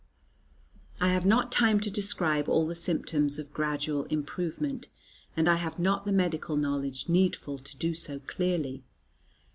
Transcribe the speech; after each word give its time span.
I 0.99 1.09
have 1.09 1.27
not 1.27 1.51
time 1.51 1.79
to 1.81 1.91
describe 1.91 2.49
all 2.49 2.65
the 2.65 2.73
symptoms 2.73 3.37
of 3.37 3.53
gradual 3.53 4.05
improvement, 4.05 4.87
and 5.37 5.47
I 5.47 5.57
have 5.57 5.77
not 5.77 6.05
the 6.07 6.11
medical 6.11 6.57
knowledge 6.57 7.07
needful 7.07 7.59
to 7.59 7.77
do 7.77 7.93
so 7.93 8.17
clearly. 8.17 8.83